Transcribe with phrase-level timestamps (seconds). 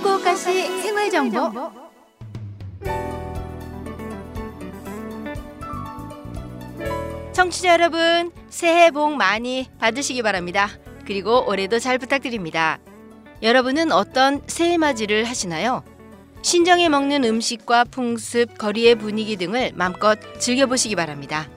[0.00, 1.70] 후쿠오카시 생활 정보
[7.32, 10.68] 청취자 여러분, 새해 복 많이 받으시기 바랍니다.
[11.06, 12.78] 그리고 올해도 잘 부탁드립니다.
[13.42, 15.82] 여러분은 어떤 새해 맞이를 하시나요?
[16.42, 21.48] 신정에 먹는 음식과 풍습, 거리의 분위기 등을 마음껏 즐겨보시기 바랍니다.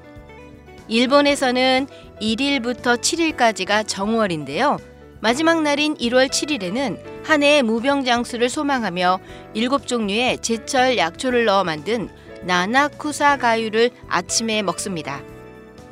[0.87, 1.87] 일본에서는
[2.21, 4.77] 1일부터 7일까지가 정월인데요.
[5.21, 9.19] 마지막 날인 1월 7일에는 한 해의 무병장수를 소망하며
[9.53, 12.09] 일곱 종류의 제철 약초를 넣어 만든
[12.43, 15.21] 나나쿠사 가유를 아침에 먹습니다.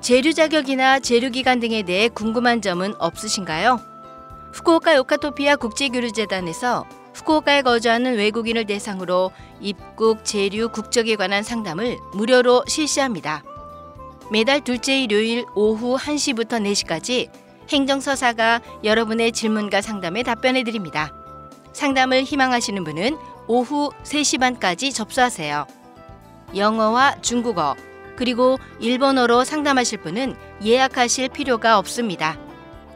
[0.00, 3.80] 재류 자격이나 재류 기간 등에 대해 궁금한 점은 없으신가요?
[4.52, 6.84] 후쿠오카 요카토피아 국제교류재단에서
[7.14, 13.42] 후쿠오카에 거주하는 외국인을 대상으로 입국, 재류, 국적에 관한 상담을 무료로 실시합니다.
[14.30, 17.30] 매달 둘째 일요일 오후 1시부터 4시까지
[17.70, 21.23] 행정서사가 여러분의 질문과 상담에 답변해 드립니다.
[21.74, 25.66] 상담을 희망하시는 분은 오후 3시 반까지 접수하세요.
[26.56, 27.76] 영어와 중국어,
[28.16, 32.38] 그리고 일본어로 상담하실 분은 예약하실 필요가 없습니다.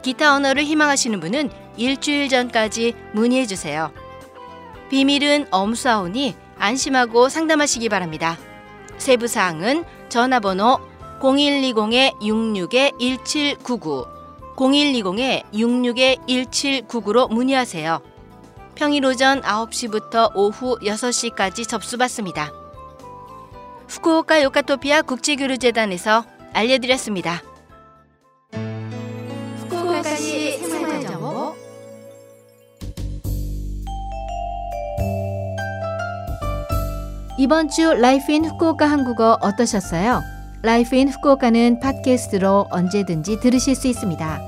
[0.00, 3.92] 기타 언어를 희망하시는 분은 일주일 전까지 문의해 주세요.
[4.90, 8.38] 비밀은 엄수하오니 안심하고 상담하시기 바랍니다.
[8.96, 10.78] 세부 사항은 전화번호
[11.20, 14.06] 0120-66-1799,
[14.56, 18.00] 0120-66-1799로 문의하세요.
[18.78, 22.52] 평일 오전 9시부터 오후 6시까지 접수받습니다.
[23.88, 27.42] 후쿠오카 요카토피아 국제교류재단에서 알려드렸습니다.
[29.56, 31.56] 후쿠오카시 생활 정보
[37.36, 40.22] 이번 주 Life in Fukuoka 한국어 어떠셨어요?
[40.62, 44.47] Life in Fukuoka는 팟캐스트로 언제든지 들으실 수 있습니다.